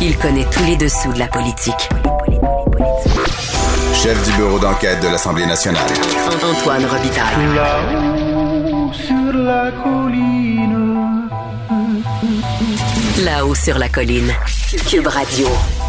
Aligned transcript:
Il 0.00 0.16
connaît 0.16 0.46
tous 0.48 0.64
les 0.64 0.76
dessous 0.76 1.12
de 1.12 1.18
la 1.18 1.26
politique. 1.26 1.88
Chef 3.92 4.30
du 4.30 4.36
bureau 4.36 4.60
d'enquête 4.60 5.02
de 5.02 5.08
l'Assemblée 5.08 5.44
nationale. 5.44 5.90
Antoine 6.40 6.84
Robitaille. 6.84 7.34
Là-haut 7.56 8.92
sur 8.92 9.32
la 9.32 9.72
colline. 9.72 11.28
Là-haut 13.24 13.54
sur 13.56 13.76
la 13.76 13.88
colline. 13.88 14.32
Cube 14.88 15.08
Radio. 15.08 15.48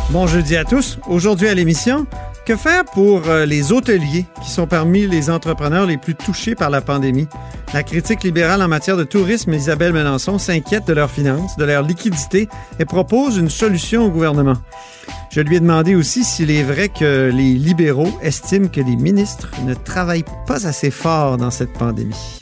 Bon 0.09 0.25
jeudi 0.25 0.57
à 0.57 0.63
tous. 0.63 0.97
Aujourd'hui 1.07 1.47
à 1.47 1.53
l'émission, 1.53 2.07
que 2.47 2.55
faire 2.55 2.85
pour 2.85 3.27
euh, 3.27 3.45
les 3.45 3.71
hôteliers 3.71 4.25
qui 4.41 4.49
sont 4.49 4.65
parmi 4.65 5.05
les 5.05 5.29
entrepreneurs 5.29 5.85
les 5.85 5.97
plus 5.97 6.15
touchés 6.15 6.55
par 6.55 6.71
la 6.71 6.81
pandémie? 6.81 7.27
La 7.71 7.83
critique 7.83 8.23
libérale 8.23 8.63
en 8.63 8.67
matière 8.67 8.97
de 8.97 9.03
tourisme, 9.03 9.53
Isabelle 9.53 9.93
Melançon, 9.93 10.39
s'inquiète 10.39 10.87
de 10.87 10.93
leurs 10.93 11.11
finances, 11.11 11.55
de 11.55 11.65
leur 11.65 11.83
liquidité 11.83 12.49
et 12.79 12.85
propose 12.85 13.37
une 13.37 13.49
solution 13.49 14.05
au 14.05 14.09
gouvernement. 14.09 14.55
Je 15.29 15.41
lui 15.41 15.57
ai 15.57 15.59
demandé 15.59 15.93
aussi 15.93 16.23
s'il 16.23 16.49
est 16.49 16.63
vrai 16.63 16.89
que 16.89 17.29
les 17.31 17.53
libéraux 17.53 18.11
estiment 18.23 18.69
que 18.69 18.81
les 18.81 18.95
ministres 18.95 19.51
ne 19.67 19.75
travaillent 19.75 20.25
pas 20.47 20.65
assez 20.65 20.89
fort 20.89 21.37
dans 21.37 21.51
cette 21.51 21.73
pandémie. 21.73 22.39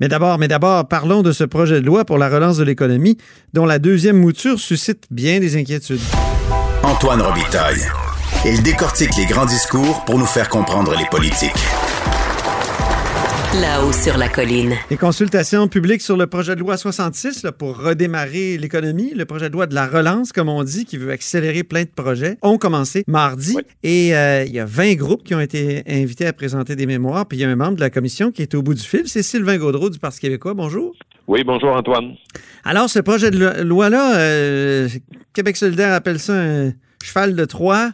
Mais 0.00 0.06
d'abord, 0.06 0.38
mais 0.38 0.46
d'abord, 0.46 0.86
parlons 0.86 1.22
de 1.22 1.32
ce 1.32 1.42
projet 1.42 1.80
de 1.80 1.86
loi 1.86 2.04
pour 2.04 2.16
la 2.16 2.28
relance 2.28 2.56
de 2.56 2.62
l'économie 2.62 3.18
dont 3.54 3.66
la 3.66 3.80
deuxième 3.80 4.20
mouture 4.20 4.60
suscite 4.60 5.06
bien 5.10 5.40
des 5.40 5.56
inquiétudes. 5.56 6.00
Antoine 6.84 7.20
Robitaille. 7.20 7.82
Il 8.44 8.62
décortique 8.62 9.16
les 9.16 9.26
grands 9.26 9.46
discours 9.46 10.04
pour 10.04 10.18
nous 10.18 10.26
faire 10.26 10.48
comprendre 10.48 10.94
les 10.96 11.06
politiques. 11.06 11.50
Là-haut 13.54 13.92
sur 13.92 14.18
la 14.18 14.28
colline. 14.28 14.74
Les 14.90 14.98
consultations 14.98 15.68
publiques 15.68 16.02
sur 16.02 16.18
le 16.18 16.26
projet 16.26 16.54
de 16.54 16.60
loi 16.60 16.76
66 16.76 17.44
là, 17.44 17.50
pour 17.50 17.78
redémarrer 17.78 18.58
l'économie, 18.58 19.14
le 19.14 19.24
projet 19.24 19.48
de 19.48 19.54
loi 19.54 19.66
de 19.66 19.74
la 19.74 19.86
relance, 19.86 20.32
comme 20.32 20.50
on 20.50 20.62
dit, 20.64 20.84
qui 20.84 20.98
veut 20.98 21.10
accélérer 21.10 21.64
plein 21.64 21.84
de 21.84 21.88
projets, 21.88 22.36
ont 22.42 22.58
commencé 22.58 23.04
mardi. 23.06 23.56
Et 23.82 24.14
euh, 24.14 24.44
il 24.44 24.52
y 24.52 24.60
a 24.60 24.66
20 24.66 24.96
groupes 24.96 25.24
qui 25.24 25.34
ont 25.34 25.40
été 25.40 25.82
invités 25.88 26.26
à 26.26 26.34
présenter 26.34 26.76
des 26.76 26.84
mémoires. 26.84 27.24
Puis 27.24 27.38
il 27.38 27.40
y 27.40 27.44
a 27.44 27.48
un 27.48 27.56
membre 27.56 27.76
de 27.76 27.80
la 27.80 27.88
commission 27.88 28.32
qui 28.32 28.42
est 28.42 28.54
au 28.54 28.60
bout 28.60 28.74
du 28.74 28.82
fil. 28.82 29.04
C'est 29.06 29.22
Sylvain 29.22 29.56
Gaudreau 29.56 29.88
du 29.88 29.98
Parti 29.98 30.20
québécois. 30.20 30.52
Bonjour. 30.52 30.94
Oui, 31.26 31.42
bonjour 31.42 31.74
Antoine. 31.74 32.16
Alors, 32.64 32.90
ce 32.90 32.98
projet 32.98 33.30
de 33.30 33.62
loi-là, 33.62 34.18
euh, 34.18 34.88
Québec 35.32 35.56
solidaire 35.56 35.94
appelle 35.94 36.18
ça 36.18 36.34
un 36.34 36.72
cheval 37.02 37.34
de 37.34 37.46
Troie. 37.46 37.92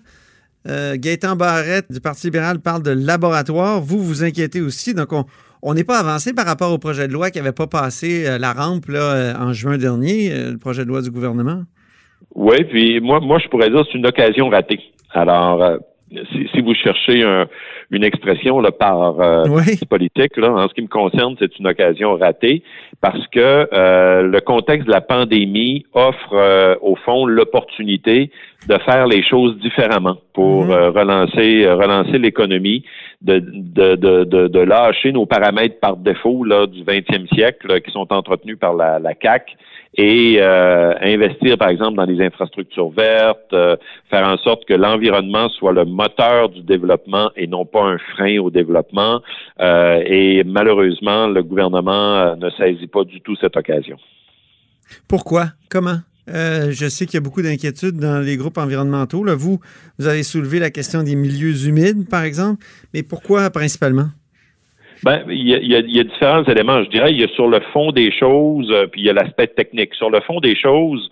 Euh, 0.67 0.97
Gaétan 0.99 1.37
Barrette 1.37 1.93
du 1.93 2.01
Parti 2.01 2.27
libéral 2.29 2.59
parle 2.59 2.83
de 2.83 2.91
laboratoire. 2.91 3.81
Vous 3.81 4.03
vous 4.03 4.25
inquiétez 4.25 4.61
aussi. 4.63 4.95
Donc, 4.95 5.13
on 5.13 5.27
n'est 5.73 5.85
pas 5.85 5.99
avancé 6.01 6.35
par 6.35 6.45
rapport 6.45 6.71
au 6.73 6.77
projet 6.79 7.09
de 7.09 7.13
loi 7.15 7.31
qui 7.31 7.39
n'avait 7.39 7.53
pas 7.53 7.67
passé 7.67 8.27
euh, 8.27 8.37
la 8.39 8.53
rampe 8.53 8.87
là, 8.89 9.01
euh, 9.01 9.33
en 9.39 9.55
juin 9.55 9.79
dernier, 9.79 10.31
euh, 10.31 10.51
le 10.53 10.59
projet 10.59 10.83
de 10.83 10.89
loi 10.89 11.01
du 11.01 11.11
gouvernement? 11.11 11.63
Oui, 12.35 12.63
puis 12.65 13.01
moi, 13.01 13.21
moi, 13.21 13.39
je 13.39 13.49
pourrais 13.49 13.71
dire 13.71 13.81
que 13.81 13.87
c'est 13.91 13.99
une 13.99 14.07
occasion 14.07 14.51
ratée. 14.51 14.81
Alors, 15.13 15.79
si, 16.11 16.49
si, 16.53 16.61
vous 16.61 16.75
cherchez 16.75 17.23
un, 17.23 17.47
une 17.91 18.05
expression 18.05 18.61
là, 18.61 18.73
par 18.73 19.21
euh, 19.21 19.45
oui. 19.49 19.79
politique, 19.89 20.37
là, 20.37 20.51
en 20.53 20.69
ce 20.69 20.75
qui 20.75 20.83
me 20.83 20.89
concerne, 20.89 21.35
c'est 21.39 21.59
une 21.59 21.67
occasion 21.67 22.17
ratée 22.17 22.63
parce 23.01 23.27
que 23.29 23.69
euh, 23.73 24.23
le 24.23 24.41
contexte 24.41 24.87
de 24.87 24.93
la 24.93 25.01
pandémie 25.01 25.85
offre 25.93 26.33
euh, 26.33 26.77
au 26.83 26.97
fond 26.97 27.27
l'opportunité 27.27 28.31
de 28.69 28.79
faire 28.79 29.07
les 29.07 29.23
choses 29.23 29.59
différemment 29.61 30.17
pour 30.33 30.65
Mhm. 30.65 30.73
relancer 30.97 31.67
relancer 31.69 32.19
l'économie, 32.19 32.85
de, 33.25 33.39
de, 33.39 33.97
de, 33.97 34.49
de, 34.49 34.61
lâcher 34.61 35.13
nos 35.13 35.27
paramètres 35.27 35.81
par 35.81 35.97
défaut 35.97 36.45
là, 36.45 36.67
du 36.67 36.85
20e 36.85 37.27
siècle 37.35 37.69
là, 37.69 37.81
qui 37.81 37.91
sont 37.91 38.13
entretenus 38.13 38.59
par 38.59 38.75
la, 38.75 38.99
la 38.99 39.15
CAC 39.15 39.57
et 39.97 40.39
euh, 40.41 40.95
investir, 41.01 41.57
par 41.57 41.69
exemple, 41.69 41.97
dans 41.97 42.05
les 42.05 42.21
infrastructures 42.25 42.91
vertes, 42.91 43.53
euh, 43.53 43.77
faire 44.11 44.27
en 44.27 44.37
sorte 44.39 44.65
que 44.65 44.75
l'environnement 44.75 45.49
soit 45.51 45.73
le 45.73 45.85
moteur 45.85 46.49
du 46.49 46.63
développement 46.63 47.31
et 47.37 47.47
non 47.47 47.65
pas 47.65 47.85
un 47.85 47.99
frein 47.99 48.39
au 48.39 48.51
développement. 48.51 49.21
Euh, 49.61 50.03
et 50.05 50.43
malheureusement, 50.45 51.29
le 51.29 51.43
gouvernement 51.43 51.93
euh, 51.93 52.37
ne 52.37 52.51
saisit 52.51 52.89
pas 52.89 53.05
du 53.05 53.21
tout 53.21 53.37
cette 53.37 53.57
occasion. 53.57 53.97
Pourquoi? 55.09 55.47
Comment? 55.71 55.99
Euh, 56.29 56.71
je 56.71 56.89
sais 56.89 57.07
qu'il 57.07 57.15
y 57.15 57.19
a 57.19 57.21
beaucoup 57.21 57.43
d'inquiétudes 57.43 57.97
dans 57.97 58.21
les 58.21 58.37
groupes 58.37 58.59
environnementaux. 58.59 59.25
Vous, 59.37 59.61
vous 59.99 60.07
avez 60.07 60.23
soulevé 60.23 60.59
la 60.59 60.71
question 60.71 61.03
des 61.03 61.17
milieux 61.17 61.67
humides, 61.67 62.09
par 62.09 62.25
exemple. 62.25 62.65
Mais 62.95 63.03
pourquoi 63.03 63.51
principalement? 63.51 64.09
Ben, 65.03 65.23
il 65.29 65.47
y 65.47 65.75
a, 65.77 65.83
différents 65.83 66.45
éléments. 66.45 66.83
Je 66.83 66.89
dirais, 66.89 67.13
il 67.13 67.21
y 67.21 67.25
a 67.25 67.29
sur 67.29 67.47
le 67.47 67.61
fond 67.75 67.93
des 67.93 68.11
choses, 68.11 68.71
euh, 68.71 68.87
puis 68.87 69.03
il 69.03 69.05
y 69.05 69.11
a 69.11 69.13
l'aspect 69.13 69.49
technique. 69.49 69.95
Sur 69.95 70.09
le 70.09 70.21
fond 70.23 70.41
des 70.41 70.57
choses, 70.57 71.11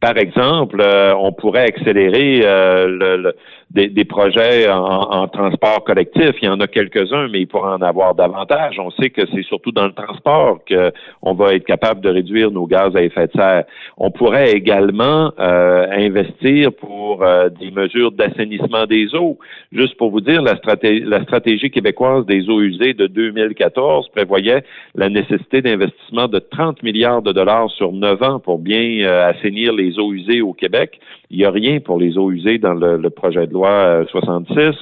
par 0.00 0.18
exemple, 0.18 0.80
euh, 0.80 1.14
on 1.16 1.32
pourrait 1.32 1.64
accélérer 1.64 2.42
euh, 2.44 2.86
le, 2.86 3.16
le, 3.16 3.34
des, 3.74 3.88
des, 3.88 4.04
projets 4.04 4.70
en, 4.70 4.84
en, 4.84 5.28
transport 5.28 5.82
collectif. 5.84 6.36
Il 6.40 6.46
y 6.46 6.48
en 6.48 6.60
a 6.60 6.66
quelques-uns, 6.66 7.28
mais 7.28 7.40
il 7.40 7.46
pourrait 7.46 7.72
en 7.72 7.82
avoir 7.82 8.14
davantage. 8.14 8.78
On 8.78 8.90
sait 8.92 9.10
que 9.10 9.22
c'est 9.32 9.42
surtout 9.42 9.72
dans 9.72 9.86
le 9.86 9.92
transport 9.92 10.60
qu'on 10.68 11.34
va 11.34 11.54
être 11.54 11.64
capable 11.64 12.00
de 12.00 12.08
réduire 12.08 12.50
nos 12.52 12.66
gaz 12.66 12.94
à 12.94 13.02
effet 13.02 13.26
de 13.26 13.32
serre. 13.32 13.64
On 13.96 14.10
pourrait 14.10 14.52
également 14.52 15.32
euh, 15.40 15.86
investir 15.90 16.72
pour 16.72 17.22
euh, 17.22 17.48
des 17.48 17.72
mesures 17.72 18.12
d'assainissement 18.12 18.86
des 18.86 19.14
eaux. 19.14 19.38
Juste 19.72 19.96
pour 19.96 20.10
vous 20.10 20.20
dire, 20.20 20.40
la 20.42 20.56
stratégie, 20.56 21.02
la 21.04 21.22
stratégie 21.22 21.70
québécoise 21.70 22.26
des 22.26 22.48
eaux 22.48 22.60
usées 22.60 22.94
de 22.94 23.08
2014 23.08 24.08
prévoyait 24.10 24.62
la 24.94 25.08
nécessité 25.08 25.62
d'investissement 25.62 26.28
de 26.28 26.38
30 26.38 26.82
milliards 26.84 27.22
de 27.22 27.32
dollars 27.32 27.70
sur 27.72 27.92
9 27.92 28.22
ans 28.22 28.38
pour 28.38 28.60
bien 28.60 29.04
euh, 29.04 29.30
assainir 29.30 29.72
les 29.74 29.98
eaux 29.98 30.12
usées 30.12 30.40
au 30.40 30.52
Québec. 30.52 31.00
Il 31.30 31.38
n'y 31.38 31.44
a 31.44 31.50
rien 31.50 31.80
pour 31.80 31.98
les 31.98 32.16
eaux 32.16 32.30
usées 32.30 32.58
dans 32.58 32.74
le, 32.74 33.10
projet 33.10 33.46
de 33.46 33.52
loi 33.52 33.70
euh, 33.70 34.04
66. 34.06 34.74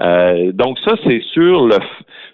Euh, 0.00 0.52
donc 0.52 0.78
ça, 0.80 0.94
c'est 1.04 1.20
sur 1.32 1.66
le 1.66 1.76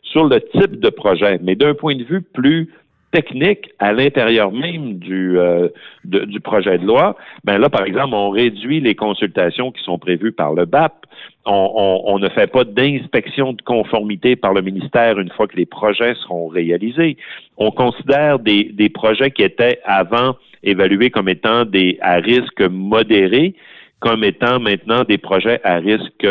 sur 0.03 0.25
le 0.25 0.41
type 0.41 0.79
de 0.79 0.91
projet. 0.91 1.41
Mais 1.43 1.57
d'un 1.57 1.75
point 1.75 1.97
de 1.97 2.05
vue 2.05 2.23
plus 2.23 2.71
technique 3.15 3.71
à 3.79 3.93
l'intérieur 3.93 4.51
même 4.51 4.99
du, 4.99 5.39
euh, 5.39 5.69
du 6.05 6.41
projet 6.41 6.79
de 6.79 6.85
loi, 6.85 7.17
ben 7.45 7.59
là, 7.59 7.71
par 7.71 7.85
exemple, 7.85 8.13
on 8.13 8.31
réduit 8.31 8.81
les 8.81 8.97
consultations 8.97 9.71
qui 9.71 9.83
sont 9.85 9.99
prévues 9.99 10.33
par 10.33 10.53
le 10.53 10.65
BAP. 10.65 11.07
On 11.47 12.19
ne 12.19 12.29
fait 12.31 12.51
pas 12.51 12.65
d'inspection 12.65 13.53
de 13.53 13.63
conformité 13.63 14.35
par 14.35 14.53
le 14.53 14.63
ministère 14.63 15.21
une 15.21 15.31
fois 15.31 15.47
que 15.47 15.57
les 15.57 15.67
projets 15.67 16.15
seront 16.15 16.49
réalisés. 16.49 17.17
On 17.57 17.71
considère 17.71 18.39
des, 18.39 18.65
des 18.65 18.89
projets 18.89 19.31
qui 19.31 19.43
étaient 19.43 19.79
avant 19.85 20.35
évalués 20.65 21.11
comme 21.11 21.29
étant 21.29 21.65
des 21.65 21.99
à 22.01 22.15
risque 22.15 22.63
modéré 22.63 23.55
comme 24.05 24.23
étant 24.23 24.61
maintenant 24.61 25.03
des 25.05 25.17
projets 25.17 25.61
à 25.65 25.77
risque 25.77 26.29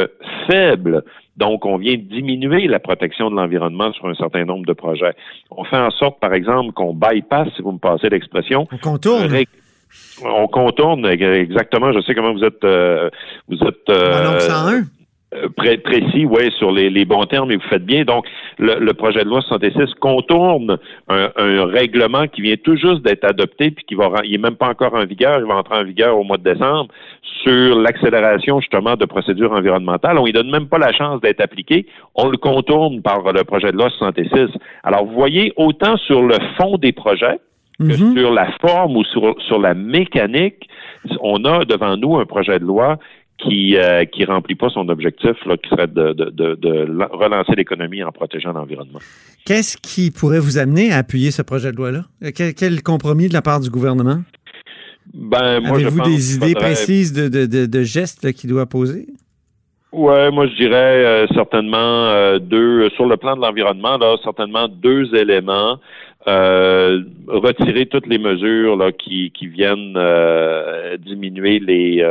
faible. 0.47 1.03
Donc, 1.37 1.65
on 1.65 1.77
vient 1.77 1.97
diminuer 1.97 2.67
la 2.67 2.79
protection 2.79 3.31
de 3.31 3.35
l'environnement 3.35 3.91
sur 3.93 4.05
un 4.05 4.13
certain 4.13 4.45
nombre 4.45 4.67
de 4.67 4.73
projets. 4.73 5.13
On 5.49 5.63
fait 5.63 5.77
en 5.77 5.89
sorte, 5.89 6.19
par 6.19 6.33
exemple, 6.33 6.71
qu'on 6.73 6.93
bypass, 6.93 7.47
si 7.55 7.63
vous 7.63 7.71
me 7.71 7.79
passez 7.79 8.09
l'expression. 8.09 8.67
On 8.71 8.77
contourne. 8.77 9.35
On 10.23 10.47
contourne 10.47 11.05
exactement. 11.07 11.91
Je 11.91 12.01
sais 12.01 12.13
comment 12.13 12.33
vous 12.33 12.43
êtes. 12.43 12.63
Euh, 12.63 13.09
vous 13.47 13.57
êtes. 13.67 13.89
Euh, 13.89 14.39
101 14.39 14.83
pré 15.57 15.77
précis, 15.79 16.25
oui, 16.25 16.51
sur 16.59 16.71
les, 16.71 16.91
les, 16.91 17.05
bons 17.05 17.25
termes, 17.25 17.51
et 17.51 17.55
vous 17.55 17.67
faites 17.67 17.83
bien. 17.83 18.03
Donc, 18.03 18.25
le, 18.63 18.79
le 18.79 18.93
projet 18.93 19.23
de 19.23 19.29
loi 19.29 19.41
66 19.41 19.93
contourne 19.99 20.77
un, 21.09 21.29
un, 21.35 21.65
règlement 21.65 22.27
qui 22.27 22.41
vient 22.41 22.55
tout 22.55 22.77
juste 22.77 23.01
d'être 23.01 23.25
adopté, 23.25 23.71
puis 23.71 23.83
qui 23.85 23.95
va, 23.95 24.09
il 24.23 24.33
est 24.35 24.37
même 24.37 24.55
pas 24.55 24.69
encore 24.69 24.93
en 24.95 25.05
vigueur, 25.05 25.39
il 25.39 25.45
va 25.45 25.55
entrer 25.55 25.77
en 25.79 25.83
vigueur 25.83 26.17
au 26.17 26.23
mois 26.23 26.37
de 26.37 26.43
décembre, 26.43 26.87
sur 27.43 27.77
l'accélération 27.77 28.61
justement 28.61 28.95
de 28.95 29.05
procédures 29.05 29.51
environnementales. 29.51 30.17
On 30.17 30.25
ne 30.25 30.31
donne 30.31 30.49
même 30.49 30.67
pas 30.67 30.77
la 30.77 30.93
chance 30.93 31.19
d'être 31.19 31.41
appliqué, 31.41 31.85
on 32.15 32.29
le 32.29 32.37
contourne 32.37 33.01
par 33.01 33.21
le 33.33 33.43
projet 33.43 33.71
de 33.71 33.77
loi 33.77 33.89
66. 33.89 34.49
Alors, 34.83 35.05
vous 35.05 35.13
voyez, 35.13 35.51
autant 35.57 35.97
sur 35.97 36.21
le 36.21 36.37
fond 36.57 36.77
des 36.77 36.93
projets, 36.93 37.39
que 37.79 37.85
mm 37.85 37.91
-hmm. 37.91 38.13
sur 38.17 38.31
la 38.31 38.47
forme 38.61 38.95
ou 38.97 39.03
sur, 39.03 39.35
sur 39.47 39.59
la 39.59 39.73
mécanique, 39.73 40.61
on 41.21 41.43
a 41.45 41.65
devant 41.65 41.97
nous 41.97 42.13
un 42.21 42.25
projet 42.25 42.59
de 42.59 42.65
loi 42.73 42.97
qui 43.43 43.77
euh, 43.77 44.05
qui 44.05 44.25
remplit 44.25 44.55
pas 44.55 44.69
son 44.69 44.89
objectif, 44.89 45.35
là, 45.45 45.57
qui 45.57 45.69
serait 45.69 45.87
de, 45.87 46.13
de, 46.13 46.25
de, 46.29 46.55
de 46.55 46.71
relancer 47.11 47.53
l'économie 47.55 48.03
en 48.03 48.11
protégeant 48.11 48.53
l'environnement. 48.53 48.99
Qu'est-ce 49.45 49.77
qui 49.77 50.11
pourrait 50.11 50.39
vous 50.39 50.57
amener 50.57 50.91
à 50.91 50.97
appuyer 50.97 51.31
ce 51.31 51.41
projet 51.41 51.71
de 51.71 51.77
loi-là? 51.77 52.03
Quel, 52.35 52.53
quel, 52.53 52.81
compromis 52.81 53.27
de 53.27 53.33
la 53.33 53.41
part 53.41 53.59
du 53.59 53.69
gouvernement? 53.69 54.21
Ben, 55.13 55.59
moi, 55.59 55.77
Avez-vous 55.77 56.01
des 56.01 56.35
idées 56.35 56.53
faudrait... 56.53 56.73
précises 56.73 57.11
de, 57.13 57.27
de, 57.27 57.65
de 57.65 57.83
gestes 57.83 58.31
qu'il 58.33 58.49
doit 58.49 58.65
poser? 58.65 59.07
Ouais, 59.91 60.31
moi 60.31 60.47
je 60.47 60.55
dirais 60.55 61.05
euh, 61.05 61.27
certainement 61.35 61.77
euh, 62.07 62.39
deux 62.39 62.89
sur 62.95 63.05
le 63.05 63.15
plan 63.15 63.35
de 63.35 63.41
l'environnement 63.41 63.99
là, 63.99 64.17
certainement 64.23 64.67
deux 64.67 65.13
éléments. 65.13 65.77
Euh, 66.27 67.01
retirer 67.27 67.85
toutes 67.85 68.07
les 68.07 68.17
mesures 68.17 68.77
là, 68.77 68.91
qui, 68.91 69.31
qui 69.31 69.47
viennent 69.47 69.95
euh, 69.97 70.97
diminuer 70.97 71.59
les, 71.59 72.01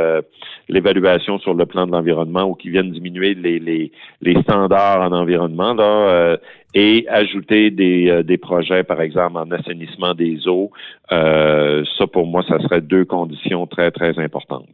l'évaluation 0.69 1.39
sur 1.39 1.53
le 1.53 1.65
plan 1.65 1.85
de 1.85 1.91
l'environnement 1.91 2.43
ou 2.43 2.55
qui 2.55 2.69
viennent 2.69 2.91
diminuer 2.91 3.33
les, 3.33 3.59
les, 3.59 3.91
les 4.21 4.41
standards 4.41 5.01
en 5.01 5.11
environnement 5.11 5.73
là, 5.73 5.83
euh, 5.83 6.37
et 6.73 7.05
ajouter 7.09 7.69
des, 7.69 8.09
euh, 8.09 8.23
des 8.23 8.37
projets, 8.37 8.83
par 8.83 9.01
exemple, 9.01 9.37
en 9.37 9.51
assainissement 9.51 10.15
des 10.15 10.47
eaux. 10.47 10.71
Euh, 11.11 11.83
ça, 11.97 12.07
pour 12.07 12.25
moi, 12.25 12.43
ça 12.47 12.57
serait 12.59 12.81
deux 12.81 13.05
conditions 13.05 13.67
très, 13.67 13.91
très 13.91 14.17
importantes. 14.17 14.67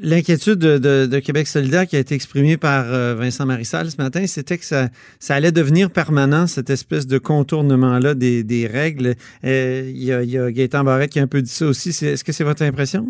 L'inquiétude 0.00 0.58
de, 0.58 1.06
de, 1.06 1.18
Québec 1.20 1.46
solidaire 1.46 1.86
qui 1.86 1.96
a 1.96 2.00
été 2.00 2.14
exprimée 2.14 2.56
par 2.56 2.84
Vincent 3.16 3.46
Marissal 3.46 3.90
ce 3.90 4.00
matin, 4.00 4.26
c'était 4.26 4.58
que 4.58 4.64
ça, 4.64 4.88
ça 5.18 5.34
allait 5.34 5.52
devenir 5.52 5.90
permanent, 5.90 6.46
cette 6.46 6.70
espèce 6.70 7.06
de 7.06 7.18
contournement-là 7.18 8.14
des, 8.14 8.29
des 8.42 8.66
règles. 8.66 9.14
Il 9.42 10.04
y, 10.04 10.12
a, 10.12 10.22
il 10.22 10.30
y 10.30 10.38
a 10.38 10.50
Gaétan 10.50 10.84
Barrette 10.84 11.10
qui 11.10 11.20
a 11.20 11.22
un 11.22 11.26
peu 11.26 11.42
dit 11.42 11.50
ça 11.50 11.66
aussi. 11.66 11.90
Est-ce 11.90 12.24
que 12.24 12.32
c'est 12.32 12.44
votre 12.44 12.62
impression? 12.62 13.06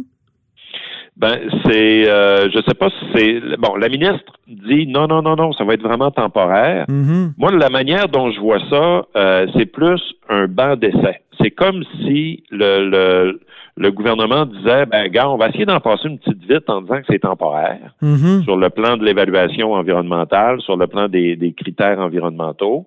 Ben, 1.17 1.39
c'est, 1.67 2.09
euh, 2.09 2.49
je 2.51 2.63
sais 2.67 2.75
pas 2.75 2.89
si 2.89 3.05
c'est, 3.15 3.57
bon, 3.59 3.77
la 3.77 3.91
ministre 3.91 4.33
dit 4.47 4.87
non, 4.87 5.07
non, 5.07 5.21
non, 5.21 5.37
non, 5.37 5.53
ça 5.53 5.65
va 5.65 5.75
être 5.75 5.83
vraiment 5.83 6.11
temporaire. 6.11 6.87
Mm-hmm. 6.89 7.33
Moi, 7.37 7.53
la 7.53 7.69
manière 7.69 8.09
dont 8.09 8.31
je 8.31 8.41
vois 8.41 8.61
ça, 8.71 9.07
euh, 9.17 9.47
c'est 9.55 9.67
plus 9.67 10.01
un 10.31 10.47
banc 10.47 10.77
d'essai. 10.77 11.21
C'est 11.39 11.51
comme 11.51 11.85
si 12.01 12.45
le, 12.51 12.89
le, 12.89 13.41
le 13.77 13.91
gouvernement 13.91 14.47
disait, 14.47 14.87
ben, 14.87 15.09
gars, 15.09 15.29
on 15.29 15.37
va 15.37 15.49
essayer 15.51 15.67
d'en 15.67 15.81
passer 15.81 16.09
une 16.09 16.19
petite 16.19 16.43
vite 16.49 16.71
en 16.71 16.81
disant 16.81 17.01
que 17.01 17.07
c'est 17.11 17.19
temporaire 17.19 17.95
mm-hmm. 18.03 18.45
sur 18.45 18.57
le 18.57 18.71
plan 18.71 18.97
de 18.97 19.05
l'évaluation 19.05 19.75
environnementale, 19.75 20.63
sur 20.63 20.77
le 20.79 20.87
plan 20.87 21.09
des, 21.09 21.37
des 21.37 21.53
critères 21.53 21.99
environnementaux. 21.99 22.87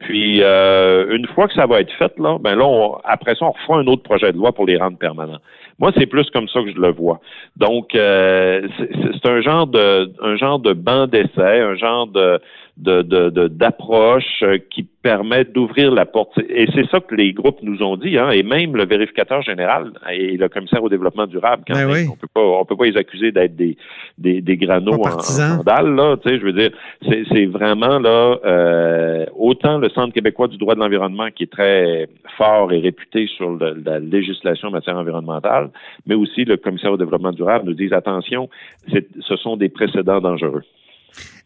Puis 0.00 0.42
euh, 0.42 1.14
une 1.14 1.26
fois 1.28 1.46
que 1.46 1.54
ça 1.54 1.66
va 1.66 1.80
être 1.80 1.92
fait, 1.92 2.12
là, 2.18 2.38
ben 2.40 2.56
là, 2.56 2.64
on, 2.66 2.96
après 3.04 3.34
ça, 3.34 3.44
on 3.44 3.52
refera 3.52 3.78
un 3.78 3.86
autre 3.86 4.02
projet 4.02 4.32
de 4.32 4.38
loi 4.38 4.52
pour 4.52 4.66
les 4.66 4.76
rendre 4.76 4.96
permanents. 4.98 5.40
Moi, 5.78 5.92
c'est 5.96 6.06
plus 6.06 6.28
comme 6.30 6.48
ça 6.48 6.62
que 6.62 6.72
je 6.72 6.78
le 6.78 6.90
vois. 6.92 7.20
Donc, 7.56 7.94
euh, 7.94 8.66
c'est 8.78 9.28
un 9.28 9.40
genre 9.40 9.66
de 9.66 10.10
un 10.22 10.36
genre 10.36 10.58
de 10.58 10.72
banc 10.72 11.06
d'essai, 11.06 11.60
un 11.60 11.74
genre 11.76 12.06
de 12.06 12.40
d'approche 12.80 14.40
de, 14.40 14.46
de, 14.46 14.52
euh, 14.52 14.58
qui 14.70 14.82
permet 15.02 15.44
d'ouvrir 15.44 15.90
la 15.92 16.04
porte. 16.04 16.38
Et 16.48 16.66
c'est 16.74 16.86
ça 16.90 17.00
que 17.00 17.14
les 17.14 17.32
groupes 17.32 17.62
nous 17.62 17.82
ont 17.82 17.96
dit, 17.96 18.18
hein, 18.18 18.30
et 18.30 18.42
même 18.42 18.76
le 18.76 18.86
vérificateur 18.86 19.42
général 19.42 19.92
et 20.12 20.36
le 20.36 20.48
commissaire 20.48 20.82
au 20.82 20.88
développement 20.88 21.26
durable. 21.26 21.64
Quand 21.66 21.74
ben 21.74 22.08
On 22.10 22.16
peut 22.16 22.28
pas, 22.32 22.40
on 22.40 22.64
peut 22.64 22.76
pas 22.76 22.84
les 22.84 22.96
accuser 22.96 23.32
d'être 23.32 23.56
des, 23.56 23.76
des, 24.18 24.40
des 24.40 24.56
granos 24.56 24.94
en, 24.94 25.60
en 25.60 25.82
là. 25.82 26.16
Tu 26.16 26.28
sais, 26.28 26.38
je 26.38 26.44
veux 26.44 26.52
dire, 26.52 26.70
c'est 27.02 27.46
vraiment 27.46 27.98
là 27.98 28.38
euh, 28.44 29.26
autant 29.36 29.78
le 29.78 29.88
Centre 29.90 30.12
québécois 30.12 30.48
du 30.48 30.58
droit 30.58 30.74
de 30.74 30.80
l'environnement 30.80 31.30
qui 31.34 31.44
est 31.44 31.52
très 31.52 32.08
fort 32.36 32.72
et 32.72 32.78
réputé 32.78 33.26
sur 33.26 33.58
la 33.58 33.98
législation 33.98 34.68
en 34.68 34.72
matière 34.72 34.96
environnementale, 34.96 35.70
mais 36.06 36.14
aussi 36.14 36.44
le 36.44 36.56
commissaire 36.56 36.92
au 36.92 36.96
développement 36.96 37.32
durable 37.32 37.66
nous 37.66 37.74
disent 37.74 37.92
attention, 37.92 38.48
ce 38.88 39.36
sont 39.36 39.56
des 39.56 39.68
précédents 39.68 40.20
dangereux. 40.20 40.62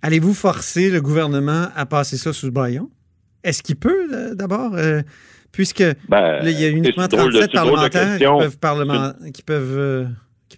Allez-vous 0.02 0.34
forcer 0.34 0.90
le 0.90 1.00
gouvernement 1.00 1.68
à 1.74 1.86
passer 1.86 2.16
ça 2.16 2.32
sous 2.32 2.46
le 2.46 2.52
baillon? 2.52 2.90
Est-ce 3.42 3.62
qu'il 3.62 3.76
peut, 3.76 4.08
euh, 4.12 4.34
d'abord? 4.34 4.74
Euh, 4.74 5.02
puisque 5.52 5.84
ben, 6.08 6.40
il 6.42 6.60
y 6.60 6.64
a 6.64 6.68
uniquement 6.68 7.06
37 7.06 7.52
parlementaires 7.52 8.18
qui 8.18 8.24
peuvent, 8.24 8.58
parlement, 8.58 9.12
qui 9.32 9.42
peuvent 9.42 9.78
euh, 9.78 10.04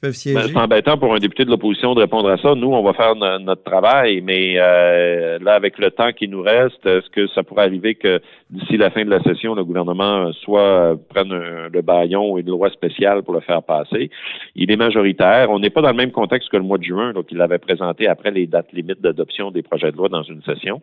ben, 0.03 0.13
c'est 0.13 0.57
embêtant 0.57 0.99
pour 0.99 1.15
un 1.15 1.19
député 1.19 1.45
de 1.45 1.51
l'opposition 1.51 1.95
de 1.95 2.01
répondre 2.01 2.29
à 2.31 2.37
ça. 2.39 2.55
Nous, 2.55 2.69
on 2.69 2.83
va 2.83 2.93
faire 2.93 3.15
notre 3.15 3.63
travail, 3.63 4.21
mais 4.21 4.55
euh, 4.59 5.39
là, 5.41 5.55
avec 5.55 5.79
le 5.79 5.91
temps 5.91 6.13
qui 6.13 6.29
nous 6.29 6.43
reste, 6.43 6.85
est-ce 6.85 7.09
que 7.11 7.27
ça 7.29 7.43
pourrait 7.43 7.65
arriver 7.65 7.95
que 7.95 8.21
d'ici 8.51 8.77
la 8.77 8.91
fin 8.91 9.05
de 9.05 9.11
la 9.11 9.21
session, 9.23 9.55
le 9.55 9.65
gouvernement 9.65 10.33
soit 10.33 10.97
prenne 11.09 11.33
le 11.33 11.83
baillon 11.83 12.37
et 12.37 12.43
une 12.43 12.49
loi 12.49 12.71
spéciale 12.71 13.23
pour 13.23 13.35
le 13.35 13.41
faire 13.41 13.63
passer? 13.63 14.11
Il 14.55 14.71
est 14.71 14.77
majoritaire. 14.77 15.51
On 15.51 15.59
n'est 15.59 15.71
pas 15.71 15.83
dans 15.83 15.91
le 15.91 15.97
même 15.97 16.13
contexte 16.13 16.51
que 16.51 16.57
le 16.57 16.63
mois 16.63 16.79
de 16.79 16.85
juin, 16.85 17.13
donc 17.13 17.27
il 17.31 17.39
l'avait 17.39 17.59
présenté 17.59 18.07
après 18.07 18.31
les 18.31 18.47
dates 18.47 18.73
limites 18.73 19.03
d'adoption 19.03 19.51
des 19.51 19.63
projets 19.63 19.91
de 19.91 19.97
loi 19.97 20.09
dans 20.09 20.23
une 20.23 20.43
session. 20.43 20.81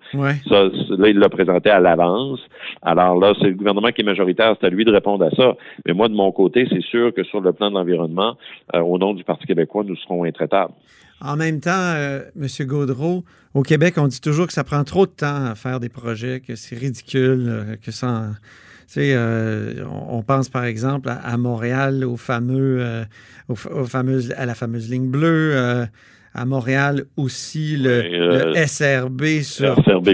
Ça, 0.50 0.64
là, 0.90 1.08
il 1.10 1.20
l'a 1.20 1.30
présenté 1.30 1.70
à 1.70 1.80
l'avance. 1.80 2.40
Alors 2.82 3.18
là, 3.18 3.34
c'est 3.40 3.48
le 3.48 3.56
gouvernement 3.56 3.90
qui 3.90 4.02
est 4.02 4.06
majoritaire, 4.06 4.56
c'est 4.60 4.68
à 4.68 4.70
lui 4.70 4.84
de 4.84 4.92
répondre 4.92 5.24
à 5.24 5.32
ça. 5.32 5.56
Mais 5.86 5.94
moi, 5.94 6.10
de 6.10 6.16
mon 6.16 6.32
côté, 6.32 6.68
c'est 6.70 6.84
sûr 6.84 7.14
que 7.14 7.24
sur 7.24 7.40
le 7.40 7.54
plan 7.54 7.70
de 7.70 7.76
l'environnement, 7.76 8.36
euh, 8.74 8.80
on 8.80 9.14
du 9.14 9.24
Parti 9.24 9.46
québécois, 9.46 9.84
nous 9.86 9.96
serons 9.98 10.24
intraitables. 10.24 10.74
En 11.24 11.38
même 11.38 11.62
temps, 11.62 11.72
euh, 11.72 12.22
M. 12.40 12.48
Gaudreau, 12.68 13.24
au 13.54 13.64
Québec, 13.64 13.96
on 13.98 14.08
dit 14.08 14.20
toujours 14.20 14.46
que 14.46 14.54
ça 14.54 14.66
prend 14.66 14.84
trop 14.84 15.06
de 15.06 15.12
temps 15.12 15.46
à 15.46 15.56
faire 15.56 15.80
des 15.80 15.88
projets, 15.88 16.42
que 16.42 16.56
c'est 16.56 16.76
ridicule, 16.76 17.46
euh, 17.48 17.76
que 17.78 17.92
ça. 17.92 18.26
Tu 18.88 18.96
sais, 18.96 19.14
euh, 19.14 19.86
on, 19.90 20.22
pense 20.22 20.50
par 20.50 20.66
exemple 20.66 21.10
à, 21.10 21.38
Montréal, 21.38 22.04
au 22.04 22.18
fameux, 22.18 23.06
au, 23.48 23.56
à 23.56 24.46
la 24.46 24.54
fameuse 24.54 24.92
ligne 24.92 25.10
bleue 25.10 25.88
à 26.36 26.46
Montréal 26.46 27.06
aussi 27.16 27.78
le, 27.78 28.54
SRB 28.66 29.42
sur 29.42 29.76
SRB, 29.76 30.10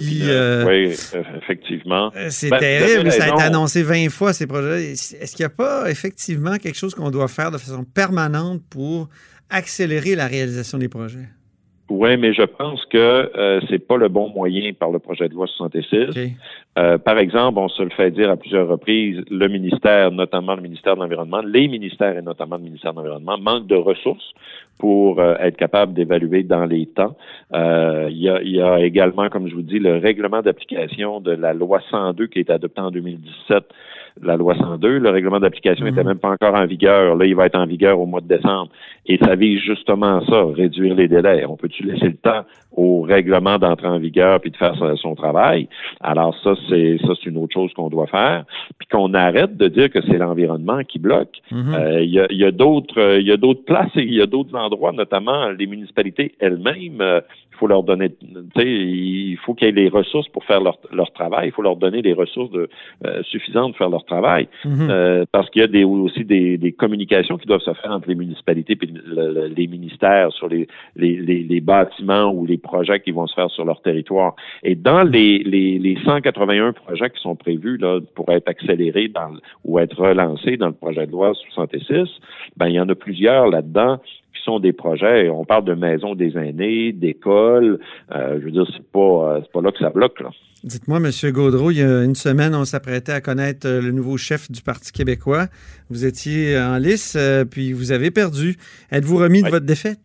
oui, 0.68 0.94
effectivement. 1.42 2.12
C'est 2.30 2.50
ben, 2.50 2.60
terrible, 2.60 3.12
ça 3.12 3.26
a 3.26 3.28
été 3.30 3.42
annoncé 3.42 3.84
20 3.84 4.10
fois 4.10 4.34
ces 4.34 4.46
projets. 4.46 4.92
Est-ce 4.92 5.36
qu'il 5.36 5.44
n'y 5.44 5.48
a 5.48 5.50
pas 5.50 5.90
effectivement 5.90 6.58
quelque 6.58 6.78
chose 6.78 6.94
qu'on 6.94 7.10
doit 7.10 7.28
faire 7.28 7.52
de 7.52 7.58
façon 7.58 7.84
permanente 7.84 8.62
pour 8.70 9.10
accélérer 9.50 10.16
la 10.16 10.28
réalisation 10.28 10.78
des 10.78 10.90
projets? 10.90 11.28
Oui, 11.90 12.18
mais 12.18 12.34
je 12.34 12.44
pense 12.44 12.86
que 12.86 12.98
euh, 12.98 13.60
c'est 13.68 13.80
pas 13.80 13.98
le 13.98 14.10
bon 14.10 14.30
moyen 14.30 14.74
par 14.74 14.92
le 14.92 15.00
projet 15.00 15.28
de 15.28 15.34
loi 15.34 15.48
66. 15.48 15.86
Euh, 16.78 16.98
par 17.00 17.18
exemple, 17.18 17.58
on 17.58 17.68
se 17.68 17.82
le 17.82 17.90
fait 17.90 18.12
dire 18.12 18.30
à 18.30 18.38
plusieurs 18.38 18.68
reprises, 18.68 19.24
le 19.32 19.48
ministère, 19.48 20.12
notamment 20.12 20.56
le 20.56 20.62
ministère 20.62 20.96
de 20.96 21.02
l'Environnement, 21.02 21.42
les 21.42 21.68
ministères 21.68 22.16
et 22.16 22.22
notamment 22.22 22.58
le 22.58 22.64
ministère 22.64 22.94
de 22.94 22.98
l'Environnement, 22.98 23.40
manquent 23.40 23.66
de 23.66 23.76
ressources 23.76 24.34
pour 24.78 25.20
euh, 25.20 25.36
être 25.40 25.58
capable 25.58 25.94
d'évaluer 25.94 26.44
dans 26.44 26.66
les 26.66 26.86
temps. 26.86 27.18
Euh, 27.56 28.08
il, 28.12 28.22
y 28.22 28.30
a, 28.30 28.42
il 28.44 28.56
y 28.56 28.62
a 28.62 28.80
également, 28.82 29.30
comme 29.30 29.50
je 29.50 29.56
vous 29.56 29.64
dis, 29.64 29.80
le 29.80 29.98
règlement 29.98 30.44
d'application 30.44 31.20
de 31.22 31.32
la 31.32 31.54
loi 31.54 31.82
102 31.90 32.28
qui 32.28 32.40
est 32.40 32.52
adopté 32.52 32.82
en 32.82 32.92
2017 32.92 33.64
la 34.22 34.38
loi 34.38 34.56
102. 34.56 35.00
Le 35.00 35.10
règlement 35.10 35.40
d'application 35.40 35.86
n'était 35.86 36.02
mhm. 36.02 36.10
même 36.10 36.20
pas 36.20 36.32
encore 36.32 36.56
en 36.56 36.66
vigueur. 36.66 37.16
Là, 37.16 37.26
il 37.26 37.36
va 37.36 37.46
être 37.46 37.58
en 37.58 37.66
vigueur 37.66 38.00
au 38.00 38.06
mois 38.06 38.22
de 38.22 38.28
décembre. 38.28 38.70
Et 39.06 39.18
ça 39.18 39.36
vise 39.36 39.60
justement 39.62 40.24
ça, 40.26 40.46
réduire 40.56 40.96
les 40.96 41.08
délais. 41.08 41.46
On 41.46 41.58
peut-tu 41.58 41.84
laisser 41.84 42.08
le 42.08 42.18
temps 42.18 42.46
au 42.72 43.02
règlement 43.02 43.58
d'entrer 43.58 43.88
en 43.88 44.00
vigueur 44.00 44.40
puis 44.40 44.52
de 44.52 44.58
faire 44.58 44.76
son 44.98 45.16
travail? 45.16 45.68
Alors 46.00 46.36
ça, 46.44 46.54
c'est 46.70 46.98
ça, 47.02 47.14
c'est 47.16 47.30
une 47.30 47.38
autre 47.38 47.54
chose 47.54 47.74
qu'on 47.74 47.90
doit 47.90 48.08
faire. 48.08 48.46
Puis 48.78 48.88
qu'on 48.88 49.14
arrête 49.14 49.58
de 49.58 49.68
dire 49.68 49.90
que 49.90 50.02
c'est 50.02 50.18
l'environnement 50.18 50.84
qui 50.84 51.00
bloque. 51.00 51.42
Mhm. 51.52 51.74
Euh, 51.74 52.04
il 52.04 52.12
y 52.12 52.46
a, 52.46 52.52
d'autres, 52.52 53.18
il 53.20 53.28
y 53.28 53.32
a 53.32 53.38
d'autres 53.38 53.64
places 53.66 53.96
et 53.96 54.04
il 54.04 54.14
y 54.14 54.22
a 54.22 54.26
d'autres 54.26 54.56
endroits, 54.56 54.92
notamment 54.92 55.50
les 55.50 55.68
municipalités 55.68 56.34
elles-mêmes. 56.40 57.22
Il 57.60 57.68
faut 57.68 57.68
leur 57.68 57.84
donner, 57.84 58.10
il 58.56 59.38
faut 59.46 59.54
qu'il 59.54 59.68
y 59.68 59.70
ait 59.70 59.74
les 59.74 59.90
ressources 59.90 60.30
pour 60.30 60.46
faire 60.46 60.62
leur, 60.62 60.78
leur 60.94 61.12
travail. 61.12 61.50
Il 61.50 61.52
faut 61.52 61.62
leur 61.62 61.76
donner 61.76 62.02
les 62.02 62.14
ressources 62.14 62.52
de, 62.52 62.70
euh, 63.06 63.22
suffisantes 63.24 63.72
pour 63.72 63.80
faire 63.80 63.90
leur 63.90 64.06
travail. 64.06 64.48
Mhm. 64.64 64.88
Euh, 64.90 65.26
parce 65.30 65.50
qu'il 65.50 65.60
y 65.62 65.66
a 65.66 65.68
des, 65.68 65.84
aussi 65.84 66.24
des, 66.24 66.58
des, 66.58 66.72
communications 66.72 67.38
qui 67.38 67.48
doivent 67.48 67.60
se 67.60 67.74
faire 67.74 67.92
entre 67.92 68.08
les 68.08 68.16
municipalités 68.16 68.78
et 68.82 69.50
les 69.56 69.68
ministères 69.68 70.32
sur 70.32 70.48
les, 70.48 70.70
les, 70.96 71.18
les, 71.18 71.60
bâtiments 71.60 72.32
ou 72.32 72.46
les 72.46 72.58
projets 72.58 73.02
qui 73.02 73.12
vont 73.12 73.28
se 73.28 73.34
faire 73.34 73.50
sur 73.50 73.66
leur 73.66 73.82
territoire. 73.82 74.36
Et 74.64 74.76
dans 74.76 75.04
les, 75.04 75.40
les, 75.40 75.80
les 75.80 75.98
181 76.06 76.72
projets 76.72 77.10
qui 77.10 77.22
sont 77.22 77.36
prévus 77.36 77.76
là, 77.76 78.00
pour 78.16 78.30
être 78.30 78.48
accélérés 78.48 79.10
dans, 79.10 79.34
ou 79.66 79.80
être 79.80 80.00
relancés 80.00 80.56
dans 80.56 80.68
le 80.68 80.74
projet 80.74 81.06
de 81.06 81.12
loi 81.12 81.34
66, 81.34 82.08
ben, 82.56 82.68
il 82.68 82.76
y 82.76 82.80
en 82.80 82.88
a 82.88 82.96
plusieurs 82.96 83.48
là-dedans 83.48 84.00
qui 84.40 84.46
sont 84.46 84.60
des 84.60 84.74
projets. 84.74 85.30
On 85.30 85.46
parle 85.46 85.66
de 85.66 85.74
maisons 85.74 86.16
des 86.16 86.38
aînés, 86.38 86.92
d'écoles. 86.92 87.80
Euh, 88.12 88.40
je 88.40 88.46
veux 88.46 88.52
dire, 88.52 88.66
c'est 88.74 88.86
pas, 88.92 89.00
euh, 89.00 89.40
c'est 89.42 89.52
pas 89.52 89.62
là 89.62 89.72
que 89.72 89.80
ça 89.80 89.90
bloque. 89.90 90.20
Là. 90.20 90.30
Dites-moi, 90.64 90.98
M. 90.98 91.32
Gaudreau, 91.32 91.72
il 91.72 91.78
y 91.78 91.84
a 91.84 92.04
une 92.04 92.16
semaine, 92.16 92.54
on 92.56 92.66
s'apprêtait 92.66 93.12
à 93.12 93.22
connaître 93.22 93.68
euh, 93.68 93.82
le 93.82 93.92
nouveau 93.92 94.18
chef 94.18 94.52
du 94.52 94.62
Parti 94.62 94.92
québécois. 94.92 95.48
Vous 95.90 96.06
étiez 96.06 96.60
en 96.60 96.78
lice, 96.78 97.18
puis 97.50 97.74
vous 97.74 97.92
avez 97.92 98.12
perdu. 98.12 98.58
Êtes-vous 98.92 99.18
remis 99.18 99.42
de 99.42 99.50
votre 99.50 99.66
défaite? 99.66 100.00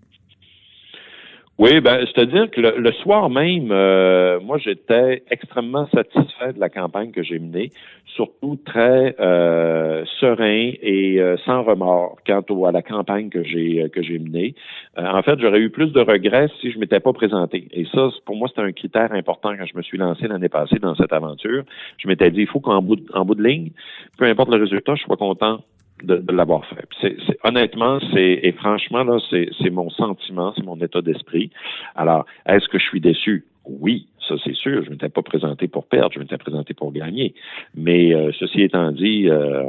Oui, 1.57 1.81
ben, 1.81 2.05
c'est-à-dire 2.05 2.51
que 2.51 2.61
le, 2.61 2.93
soir 2.95 3.31
même, 3.31 3.71
euh, 3.71 4.41
moi, 4.41 4.59
j'étais 4.59 5.23
extrêmement 5.31 5.87
satisfait 5.95 6.53
de 6.53 6.59
la 6.59 6.69
campagne 6.69 7.13
que 7.13 7.23
j'ai 7.23 7.39
menée, 7.39 7.71
surtout 8.07 8.59
très 8.67 9.15
euh, 9.21 10.05
serein 10.19 10.73
et 10.83 11.21
euh, 11.21 11.37
sans 11.45 11.63
remords 11.63 12.17
quant 12.27 12.43
à 12.65 12.73
la 12.73 12.83
campagne 12.83 13.29
que 13.29 13.45
j'ai 13.45 13.89
que 13.91 14.03
j'ai 14.03 14.19
menée. 14.19 14.57
en 14.97 15.23
fait, 15.23 15.39
j'aurais 15.39 15.61
eu 15.61 15.71
plus 15.71 15.93
de 15.93 16.01
regrets 16.01 16.49
si 16.61 16.73
je 16.73 16.79
m'étais 16.81 16.99
pas 16.99 17.13
présenté. 17.13 17.69
Et 17.71 17.85
ça, 17.85 18.09
pour 18.27 18.35
moi, 18.35 18.49
c'était 18.49 18.63
un 18.63 18.73
critère 18.73 19.13
important 19.13 19.57
quand 19.57 19.67
je 19.67 19.77
me 19.77 19.83
suis 19.83 19.97
lancé 19.97 20.27
l'année 20.27 20.49
passée 20.49 20.81
dans 20.81 20.97
cette 20.97 21.13
aventure. 21.13 21.63
Je 21.99 22.09
m'étais 22.09 22.33
dit, 22.33 22.41
il 22.41 22.49
faut 22.49 22.61
qu'en 22.61 22.83
bout, 22.83 22.99
en 23.15 23.25
bout 23.25 23.37
de 23.37 23.45
ligne, 23.45 23.71
peu 24.19 24.25
importe 24.25 24.51
le 24.51 24.61
résultat, 24.61 24.97
je 24.97 25.05
sois 25.05 25.17
content 25.17 25.61
de, 26.03 26.33
l'avoir 26.33 26.67
fait. 26.67 26.87
C'est, 27.01 27.17
honnêtement, 27.45 27.99
c'est 28.13 28.41
et 28.43 28.53
franchement 28.53 29.05
là, 29.05 29.19
c'est, 29.31 29.71
mon 29.71 29.91
sentiment, 29.91 30.53
c'est 30.57 30.65
mon 30.65 30.77
état 30.81 31.03
d'esprit. 31.03 31.51
Alors, 31.95 32.27
est-ce 32.47 32.69
que 32.69 32.79
je 32.79 32.85
suis 32.85 33.01
déçu? 33.01 33.45
Oui, 33.67 34.09
Ça, 34.29 34.35
c'est 34.45 34.55
sûr. 34.55 34.83
Je 34.83 34.89
ne 34.89 34.95
m'étais 34.95 35.09
pas 35.09 35.23
présenté 35.23 35.69
pour 35.69 35.87
perdre, 35.87 36.11
je 36.13 36.19
m'étais 36.19 36.37
présenté 36.37 36.75
pour 36.75 36.93
gagner. 36.93 37.35
Mais 37.75 38.15
euh, 38.15 38.31
ceci 38.39 38.63
étant 38.63 38.93
dit, 38.93 39.29
euh, 39.29 39.63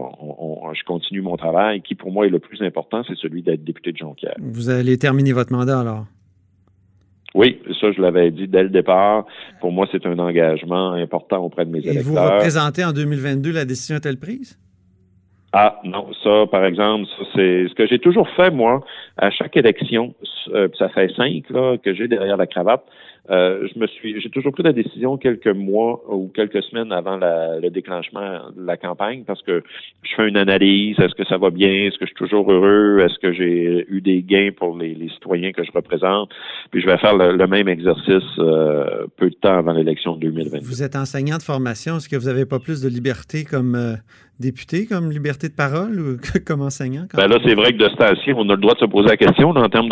je 0.74 0.84
continue 0.84 1.22
mon 1.22 1.38
travail, 1.38 1.82
qui 1.82 1.96
pour 1.96 2.12
moi 2.12 2.25
est 2.25 2.29
le 2.29 2.39
plus 2.39 2.62
important, 2.62 3.03
c'est 3.08 3.17
celui 3.17 3.41
d'être 3.41 3.63
député 3.63 3.94
de 3.94 3.98
Jonquière. 3.98 4.36
Vous 4.39 4.70
allez 4.70 4.98
terminer 4.98 5.32
votre 5.32 5.53
mandat 5.53 5.79
alors? 5.79 6.05
Oui, 7.36 7.60
ça, 7.82 7.91
je 7.91 8.01
l'avais 8.01 8.32
dit 8.32 8.48
dès 8.48 8.63
le 8.63 8.70
départ. 8.70 9.25
Pour 9.60 9.72
moi, 9.72 9.88
c'est 9.91 10.05
un 10.05 10.17
engagement 10.20 10.94
important 10.94 11.44
auprès 11.44 11.65
de 11.65 11.70
mes 11.70 11.79
électeurs. 11.79 12.01
Et 12.01 12.05
vous 12.05 12.15
représentez 12.15 12.84
en 12.84 12.94
2022, 12.94 13.51
la 13.51 13.65
décision 13.65 13.98
est-elle 13.98 14.17
prise? 14.17 14.58
Ah 15.58 15.80
non, 15.86 16.12
ça, 16.22 16.48
par 16.52 16.66
exemple, 16.66 17.10
c'est 17.34 17.70
ce 17.70 17.74
que 17.76 17.88
j'ai 17.88 17.98
toujours 17.98 18.28
fait, 18.32 18.52
moi, 18.52 18.84
à 19.16 19.30
chaque 19.30 19.56
élection. 19.56 20.14
Euh, 20.50 20.68
ça 20.78 20.90
fait 20.90 21.10
cinq 21.16 21.50
là, 21.50 21.78
que 21.78 21.94
j'ai 21.94 22.10
derrière 22.10 22.36
la 22.36 22.46
cravate. 22.46 22.84
Euh, 23.29 23.67
je 23.74 23.79
me 23.79 23.88
suis, 23.88 24.22
j'ai 24.22 24.29
toujours 24.29 24.51
pris 24.51 24.63
la 24.63 24.74
décision 24.74 25.17
quelques 25.17 25.48
mois 25.48 26.03
ou 26.10 26.32
quelques 26.34 26.62
semaines 26.63 26.91
avant 26.91 27.17
le 27.17 27.70
déclenchement 27.70 28.51
de 28.55 28.65
la 28.65 28.77
campagne 28.77 29.24
parce 29.25 29.41
que 29.41 29.63
je 30.03 30.15
fais 30.15 30.27
une 30.27 30.38
analyse. 30.38 31.00
Est-ce 31.00 31.15
que 31.15 31.25
ça 31.25 31.38
va 31.38 31.50
bien? 31.50 31.70
Est-ce 31.70 31.98
que 31.98 32.05
je 32.05 32.08
suis 32.08 32.15
toujours 32.15 32.51
heureux? 32.51 33.00
Est-ce 33.00 33.17
que 33.20 33.34
j'ai 33.34 33.86
eu 33.89 34.01
des 34.01 34.22
gains 34.22 34.51
pour 34.55 34.77
les, 34.77 34.96
citoyens 35.10 35.51
que 35.51 35.63
je 35.63 35.72
représente? 35.72 36.29
Puis 36.72 36.82
je 36.82 36.86
vais 36.86 36.98
faire 36.98 37.15
le, 37.15 37.46
même 37.48 37.67
exercice 37.67 38.24
euh, 38.39 39.08
peu 39.17 39.29
de 39.29 39.36
temps 39.36 39.58
avant 39.58 39.74
l'élection 39.74 40.15
de 40.15 40.22
2020. 40.22 40.60
Vous 40.62 40.84
êtes 40.84 40.96
enseignant 40.96 41.38
de 41.38 41.44
formation. 41.44 41.98
Est-ce 41.98 42.10
que 42.10 42.15
vous 42.15 42.27
n'avez 42.27 42.46
pas 42.46 42.60
plus 42.60 42.82
de 42.82 42.89
liberté 42.89 43.44
comme 43.44 43.75
euh, 43.75 43.96
député, 44.39 44.86
comme 44.86 45.12
liberté 45.12 45.48
de 45.48 45.53
parole 45.53 46.00
ou 46.00 46.17
comme 46.46 46.62
enseignant 46.62 47.05
Ben 47.15 47.27
là, 47.27 47.38
c'est 47.44 47.55
vrai 47.55 47.72
que 47.74 47.77
de 47.77 47.89
ce 47.89 47.96
temps 47.96 48.38
on 48.38 48.50
a 48.50 48.55
le 48.55 48.62
droit 48.62 48.74
de 48.74 48.79
se 48.79 48.86
poser 48.86 49.08
la 49.10 49.17
question 49.17 49.50
en 49.50 49.70
termes 49.70 49.89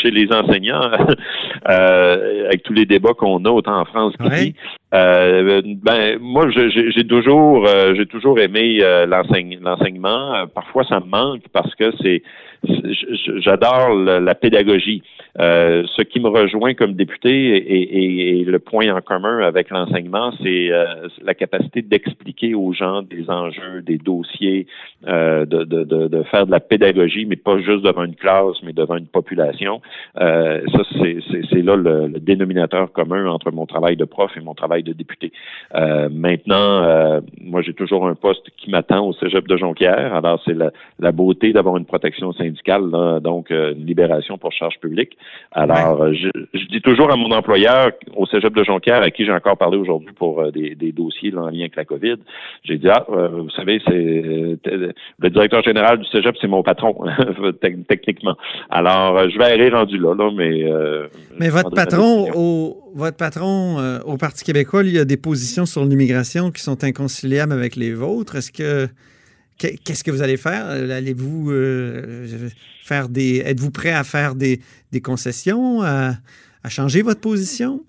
chez 0.00 0.10
les 0.10 0.28
enseignants. 0.32 0.90
Avec 1.66 2.62
tous 2.62 2.72
les 2.72 2.86
débats 2.86 3.14
qu'on 3.14 3.44
a 3.44 3.50
autant 3.50 3.80
en 3.80 3.84
France 3.84 4.14
qu'ici. 4.18 4.54
Euh, 4.96 5.62
ben 5.82 6.18
moi 6.20 6.48
j'ai 6.50 7.06
toujours 7.06 7.66
euh, 7.66 7.94
j'ai 7.96 8.06
toujours 8.06 8.38
aimé 8.38 8.78
euh, 8.80 9.04
l'enseignement. 9.06 10.46
Parfois 10.54 10.84
ça 10.84 11.00
me 11.00 11.06
manque 11.06 11.42
parce 11.52 11.74
que 11.74 11.92
c'est 12.02 12.22
j'adore 13.38 13.94
la 13.94 14.34
pédagogie. 14.34 15.02
Ce 15.38 16.02
qui 16.02 16.18
me 16.20 16.28
rejoint 16.28 16.74
comme 16.74 16.94
député 16.94 18.40
et, 18.40 18.44
le 18.44 18.58
point 18.58 18.92
en 18.94 19.00
commun 19.00 19.40
avec 19.40 19.70
l'enseignement, 19.70 20.32
c'est 20.42 20.70
la 21.22 21.34
capacité 21.34 21.82
d'expliquer 21.82 22.54
aux 22.54 22.72
gens 22.72 23.02
des 23.02 23.28
enjeux, 23.28 23.82
des 23.82 23.98
dossiers, 23.98 24.66
de, 25.04 25.44
de, 25.44 25.84
de, 25.84 26.22
faire 26.24 26.46
de 26.46 26.50
la 26.50 26.60
pédagogie, 26.60 27.26
mais 27.26 27.36
pas 27.36 27.58
juste 27.58 27.82
devant 27.82 28.04
une 28.04 28.16
classe, 28.16 28.56
mais 28.64 28.72
devant 28.72 28.96
une 28.96 29.06
population. 29.06 29.80
ça, 30.16 30.82
c'est 30.98 31.62
là 31.62 31.76
le, 31.76 32.18
dénominateur 32.18 32.90
commun 32.90 33.26
entre 33.26 33.52
mon 33.52 33.66
travail 33.66 33.96
de 33.96 34.06
prof 34.06 34.32
et 34.36 34.40
mon 34.40 34.54
travail 34.54 34.82
de 34.86 34.92
député. 34.92 35.32
maintenant, 35.74 37.20
moi, 37.40 37.62
j'ai 37.62 37.74
toujours 37.74 38.06
un 38.06 38.14
poste 38.14 38.50
qui 38.56 38.70
m'attend 38.70 39.06
au 39.06 39.12
Cégep 39.12 39.46
de 39.46 39.56
Jonquière. 39.56 40.14
Alors, 40.14 40.40
c'est 40.44 40.54
la, 40.54 40.70
la 40.98 41.12
beauté 41.12 41.52
d'avoir 41.52 41.76
une 41.76 41.84
protection 41.84 42.32
syndicale, 42.32 42.90
donc 43.22 43.50
une 43.50 43.84
libération 43.86 44.38
pour 44.38 44.52
charge 44.52 44.78
publique. 44.80 45.16
Alors, 45.52 46.02
euh, 46.02 46.12
je, 46.12 46.66
dis 46.66 46.80
toujours 46.80 47.12
à 47.12 47.16
mon 47.16 47.30
employeur 47.30 47.92
au 48.14 48.26
Cégep 48.26 48.54
de 48.54 48.64
Jonquière, 48.64 49.02
à 49.02 49.10
qui 49.10 49.24
j'ai 49.24 49.32
encore 49.32 49.56
parlé 49.56 49.76
aujourd'hui 49.76 50.12
pour 50.14 50.40
euh, 50.40 50.50
des, 50.50 50.92
dossiers 50.92 51.34
en 51.36 51.48
lien 51.48 51.60
avec 51.60 51.76
la 51.76 51.84
COVID, 51.84 52.16
j'ai 52.64 52.78
dit, 52.78 52.88
ah, 52.88 53.04
euh, 53.10 53.28
vous 53.28 53.50
savez, 53.50 53.80
c'est 53.86 53.92
le 53.92 55.30
directeur 55.30 55.62
général 55.62 55.98
du 55.98 56.06
Cégep, 56.06 56.36
c'est 56.40 56.46
mon 56.46 56.62
patron, 56.62 56.96
techniquement. 57.88 58.36
Alors, 58.70 59.28
je 59.28 59.38
vais 59.38 59.44
aller 59.44 59.68
rendu 59.68 59.98
là, 59.98 60.14
là 60.14 60.30
mais... 60.34 60.64
mais 61.38 61.48
votre 61.48 61.70
patron, 61.70 62.28
au, 62.34 62.85
votre 62.96 63.16
patron 63.16 64.00
au 64.04 64.16
Parti 64.16 64.44
québécois, 64.44 64.82
il 64.84 64.92
y 64.92 64.98
a 64.98 65.04
des 65.04 65.16
positions 65.16 65.66
sur 65.66 65.84
l'immigration 65.84 66.50
qui 66.50 66.62
sont 66.62 66.82
inconciliables 66.82 67.52
avec 67.52 67.76
les 67.76 67.92
vôtres. 67.92 68.36
Est-ce 68.36 68.50
que 68.50 68.88
Qu'est-ce 69.58 70.04
que 70.04 70.10
vous 70.10 70.22
allez 70.22 70.36
faire? 70.36 70.66
Allez-vous 70.66 71.50
euh, 71.50 72.48
faire 72.82 73.08
des. 73.08 73.38
Êtes-vous 73.38 73.70
prêt 73.70 73.92
à 73.92 74.04
faire 74.04 74.34
des, 74.34 74.60
concessions, 75.02 75.80
à, 75.82 76.12
changer 76.68 77.02
votre 77.02 77.20
position? 77.20 77.80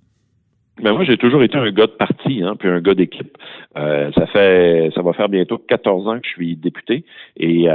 Ben 0.82 0.94
moi, 0.94 1.04
j'ai 1.04 1.18
toujours 1.18 1.44
été 1.44 1.58
un 1.58 1.70
gars 1.72 1.88
de 1.88 1.92
parti, 1.92 2.42
hein, 2.44 2.56
puis 2.58 2.70
un 2.70 2.80
gars 2.80 2.94
d'équipe. 2.94 3.38
Euh, 3.76 4.12
ça 4.14 4.28
fait, 4.28 4.92
ça 4.96 5.02
va 5.02 5.12
faire 5.14 5.28
bientôt 5.28 5.58
14 5.58 6.08
ans 6.08 6.20
que 6.20 6.26
je 6.26 6.30
suis 6.30 6.56
député, 6.56 7.04
et 7.36 7.68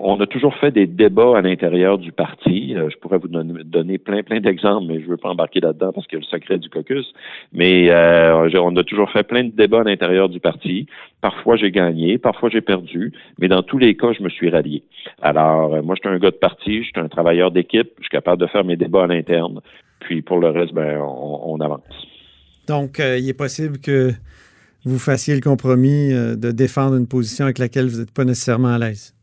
on 0.00 0.20
a 0.20 0.26
toujours 0.26 0.54
fait 0.56 0.70
des 0.70 0.86
débats 0.86 1.38
à 1.38 1.40
l'intérieur 1.40 1.98
du 1.98 2.12
parti. 2.12 2.74
Euh, 2.76 2.90
je 2.90 2.96
pourrais 2.98 3.18
vous 3.18 3.28
donner, 3.28 3.98
plein, 3.98 4.22
plein 4.22 4.40
d'exemples, 4.40 4.86
mais 4.88 5.00
je 5.00 5.06
ne 5.06 5.10
veux 5.10 5.16
pas 5.16 5.30
embarquer 5.30 5.60
là-dedans 5.60 5.92
parce 5.92 6.06
qu'il 6.06 6.18
y 6.18 6.22
a 6.22 6.24
le 6.24 6.38
secret 6.38 6.58
du 6.58 6.68
caucus. 6.68 7.06
Mais 7.52 7.90
euh, 7.90 8.48
on 8.60 8.76
a 8.76 8.84
toujours 8.84 9.10
fait 9.10 9.22
plein 9.22 9.44
de 9.44 9.50
débats 9.50 9.80
à 9.80 9.84
l'intérieur 9.84 10.28
du 10.28 10.40
parti. 10.40 10.86
Parfois, 11.20 11.56
j'ai 11.56 11.70
gagné, 11.70 12.18
parfois, 12.18 12.50
j'ai 12.50 12.60
perdu, 12.60 13.12
mais 13.38 13.48
dans 13.48 13.62
tous 13.62 13.78
les 13.78 13.96
cas, 13.96 14.12
je 14.12 14.22
me 14.22 14.28
suis 14.28 14.50
rallié. 14.50 14.82
Alors, 15.22 15.74
euh, 15.74 15.82
moi, 15.82 15.94
je 15.96 16.06
suis 16.06 16.14
un 16.14 16.18
gars 16.18 16.30
de 16.30 16.36
parti, 16.36 16.82
je 16.82 16.88
suis 16.88 16.92
un 16.96 17.08
travailleur 17.08 17.50
d'équipe, 17.50 17.90
je 17.98 18.02
suis 18.02 18.10
capable 18.10 18.42
de 18.42 18.46
faire 18.46 18.64
mes 18.64 18.76
débats 18.76 19.04
à 19.04 19.06
l'interne. 19.06 19.60
Puis, 20.00 20.20
pour 20.20 20.38
le 20.38 20.50
reste, 20.50 20.74
ben, 20.74 21.00
on, 21.00 21.58
avance. 21.60 21.80
Donc, 22.68 22.98
il 23.00 23.28
est 23.28 23.36
possible 23.36 23.78
que 23.78 24.12
vous 24.84 24.98
fassiez 24.98 25.34
le 25.34 25.40
compromis 25.40 26.10
de 26.12 26.52
défendre 26.52 26.96
une 26.96 27.08
position 27.08 27.46
avec 27.46 27.58
laquelle 27.58 27.88
vous 27.88 27.98
n'êtes 27.98 28.12
pas 28.12 28.24
nécessairement 28.24 28.68
à 28.68 28.78
l'aise. 28.78 29.17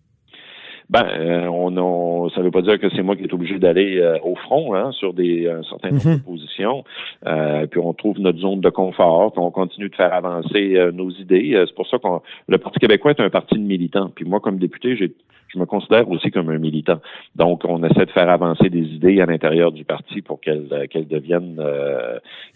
Ben, 0.89 1.05
euh, 1.05 1.47
on, 1.47 1.75
on, 1.77 2.29
ça 2.29 2.41
ne 2.41 2.45
veut 2.45 2.51
pas 2.51 2.61
dire 2.61 2.79
que 2.79 2.89
c'est 2.89 3.01
moi 3.01 3.15
qui 3.15 3.23
est 3.23 3.33
obligé 3.33 3.57
d'aller 3.57 3.97
euh, 3.99 4.17
au 4.23 4.35
front 4.35 4.75
hein, 4.75 4.91
sur 4.91 5.13
des 5.13 5.49
un 5.49 5.63
certain 5.63 5.89
nombre 5.89 6.03
de 6.03 6.09
mhm. 6.09 6.19
positions. 6.21 6.83
Euh, 7.25 7.65
puis 7.65 7.79
on 7.79 7.93
trouve 7.93 8.19
notre 8.19 8.39
zone 8.39 8.61
de 8.61 8.69
confort, 8.69 9.31
puis 9.31 9.41
on 9.41 9.51
continue 9.51 9.89
de 9.89 9.95
faire 9.95 10.13
avancer 10.13 10.77
nos 10.93 11.09
idées. 11.11 11.63
c'est 11.65 11.75
pour 11.75 11.87
ça 11.87 11.97
qu'on 11.97 12.21
le 12.47 12.57
Parti 12.57 12.79
québécois 12.79 13.11
est 13.11 13.21
un 13.21 13.29
parti 13.29 13.55
de 13.55 13.63
militants. 13.63 14.11
Puis 14.13 14.25
moi, 14.25 14.39
comme 14.39 14.59
député, 14.59 14.95
j'ai 14.95 15.11
je 15.55 15.59
me 15.59 15.65
considère 15.65 16.09
aussi 16.09 16.29
comme 16.29 16.49
un 16.49 16.59
militant. 16.59 16.99
Donc, 17.35 17.63
on 17.65 17.83
essaie 17.83 18.05
de 18.05 18.11
faire 18.11 18.29
avancer 18.29 18.69
des 18.69 18.83
idées 18.83 19.21
à 19.21 19.25
l'intérieur 19.25 19.71
du 19.71 19.85
parti 19.85 20.21
pour 20.21 20.39
qu'elles 20.39 20.87
qu'elles 20.91 21.07
deviennent 21.07 21.61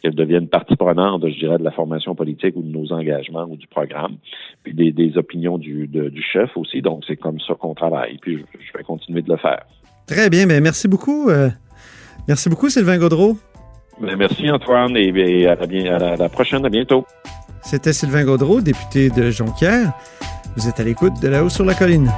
qu'elles 0.01 0.15
deviennent 0.15 0.47
partie 0.47 0.75
prenante, 0.75 1.27
je 1.27 1.39
dirais, 1.39 1.57
de 1.57 1.63
la 1.63 1.71
formation 1.71 2.13
politique 2.15 2.55
ou 2.55 2.61
de 2.61 2.71
nos 2.71 2.91
engagements 2.93 3.47
ou 3.49 3.55
du 3.55 3.67
programme, 3.67 4.17
puis 4.63 4.73
des, 4.73 4.91
des 4.91 5.17
opinions 5.17 5.57
du, 5.57 5.87
du 5.87 6.21
chef 6.21 6.55
aussi. 6.55 6.81
Donc, 6.81 7.03
c'est 7.07 7.17
comme 7.17 7.39
ça 7.39 7.55
qu'on 7.55 7.73
travaille 7.73 8.19
puis 8.19 8.37
je, 8.37 8.77
vais 8.77 8.83
continuer 8.83 9.21
de 9.21 9.29
le 9.29 9.37
faire. 9.37 9.63
Très 10.07 10.29
bien, 10.29 10.45
mais 10.45 10.61
merci 10.61 10.87
beaucoup. 10.87 11.29
Euh, 11.29 11.49
merci 12.27 12.49
beaucoup, 12.49 12.69
Sylvain 12.69 12.97
Gaudreau. 12.97 13.37
Ben, 14.01 14.15
merci, 14.15 14.49
Antoine, 14.49 14.95
et, 14.95 15.45
à, 15.45 15.55
la, 15.55 16.13
à 16.13 16.15
la 16.15 16.29
prochaine, 16.29 16.65
à 16.65 16.69
bientôt. 16.69 17.05
C'était 17.61 17.93
Sylvain 17.93 18.23
Gaudreau, 18.23 18.61
député 18.61 19.09
de 19.09 19.29
Jonquière. 19.29 19.91
Vous 20.55 20.67
êtes 20.67 20.79
à 20.79 20.83
l'écoute 20.83 21.13
de 21.21 21.27
La 21.27 21.43
Haut 21.43 21.49
sur 21.49 21.65
la 21.65 21.73
Colline. 21.73 22.09